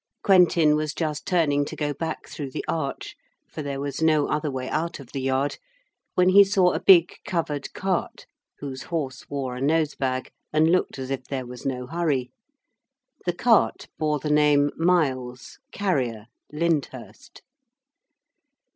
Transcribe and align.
Quentin 0.23 0.75
was 0.75 0.95
just 0.95 1.27
turning 1.27 1.63
to 1.63 1.75
go 1.75 1.93
back 1.93 2.27
through 2.27 2.49
the 2.49 2.65
arch, 2.67 3.15
for 3.47 3.61
there 3.61 3.79
was 3.79 4.01
no 4.01 4.27
other 4.27 4.49
way 4.49 4.67
out 4.67 4.99
of 4.99 5.11
the 5.11 5.21
yard, 5.21 5.59
when 6.15 6.29
he 6.29 6.43
saw 6.43 6.71
a 6.73 6.79
big 6.79 7.17
covered 7.23 7.71
cart, 7.75 8.25
whose 8.57 8.81
horse 8.89 9.29
wore 9.29 9.55
a 9.55 9.61
nose 9.61 9.93
bag 9.93 10.31
and 10.51 10.71
looked 10.71 10.97
as 10.97 11.11
if 11.11 11.25
there 11.25 11.45
was 11.45 11.67
no 11.67 11.85
hurry. 11.85 12.31
The 13.27 13.33
cart 13.33 13.89
bore 13.99 14.17
the 14.17 14.31
name, 14.31 14.71
'Miles, 14.75 15.59
Carrier, 15.71 16.25
Lyndhurst.' 16.51 17.43